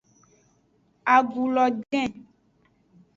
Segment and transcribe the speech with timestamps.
[1.15, 2.11] Agu lo den.